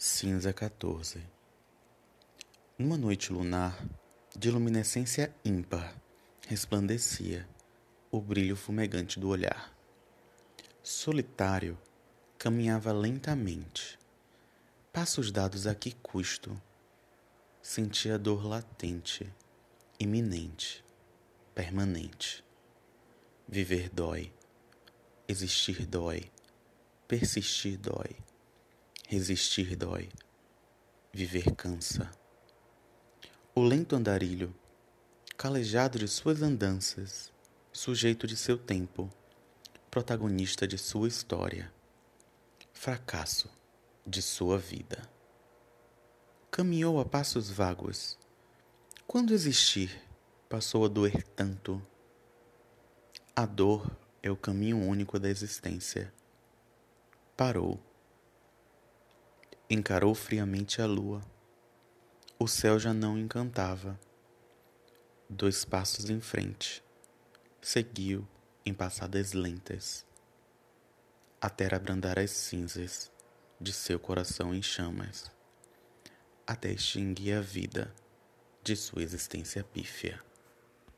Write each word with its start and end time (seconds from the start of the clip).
Cinza 0.00 0.52
14 0.52 1.20
Numa 2.78 2.96
noite 2.96 3.32
lunar, 3.32 3.84
de 4.32 4.48
luminescência 4.48 5.34
ímpar, 5.44 5.92
resplandecia 6.46 7.48
o 8.08 8.20
brilho 8.20 8.54
fumegante 8.54 9.18
do 9.18 9.28
olhar. 9.28 9.76
Solitário, 10.84 11.76
caminhava 12.38 12.92
lentamente, 12.92 13.98
passos 14.92 15.32
dados 15.32 15.66
a 15.66 15.74
que 15.74 15.90
custo. 15.96 16.56
Sentia 17.60 18.16
dor 18.16 18.46
latente, 18.46 19.28
iminente, 19.98 20.84
permanente. 21.56 22.44
Viver 23.48 23.88
dói, 23.88 24.32
existir 25.26 25.84
dói, 25.86 26.30
persistir 27.08 27.76
dói 27.76 28.28
Resistir 29.10 29.74
dói, 29.74 30.10
viver 31.10 31.54
cansa. 31.54 32.10
O 33.54 33.62
lento 33.62 33.96
andarilho, 33.96 34.54
calejado 35.34 35.98
de 35.98 36.06
suas 36.06 36.42
andanças, 36.42 37.32
sujeito 37.72 38.26
de 38.26 38.36
seu 38.36 38.58
tempo, 38.58 39.08
protagonista 39.90 40.68
de 40.68 40.76
sua 40.76 41.08
história, 41.08 41.72
fracasso 42.74 43.48
de 44.06 44.20
sua 44.20 44.58
vida. 44.58 45.08
Caminhou 46.50 47.00
a 47.00 47.04
passos 47.06 47.50
vagos. 47.50 48.18
Quando 49.06 49.32
existir 49.32 50.02
passou 50.50 50.84
a 50.84 50.88
doer 50.88 51.22
tanto. 51.28 51.80
A 53.34 53.46
dor 53.46 53.90
é 54.22 54.30
o 54.30 54.36
caminho 54.36 54.76
único 54.86 55.18
da 55.18 55.30
existência. 55.30 56.12
Parou 57.34 57.80
Encarou 59.70 60.14
friamente 60.14 60.80
a 60.80 60.86
lua. 60.86 61.20
O 62.38 62.48
céu 62.48 62.78
já 62.78 62.94
não 62.94 63.18
encantava. 63.18 64.00
Dois 65.28 65.62
passos 65.62 66.08
em 66.08 66.22
frente. 66.22 66.82
Seguiu 67.60 68.26
em 68.64 68.72
passadas 68.72 69.34
lentas. 69.34 70.06
Até 71.38 71.66
abrandar 71.74 72.18
as 72.18 72.30
cinzas 72.30 73.12
de 73.60 73.74
seu 73.74 74.00
coração 74.00 74.54
em 74.54 74.62
chamas. 74.62 75.30
Até 76.46 76.72
extinguir 76.72 77.34
a 77.34 77.42
vida 77.42 77.94
de 78.62 78.74
sua 78.74 79.02
existência 79.02 79.62
pífia. 79.62 80.27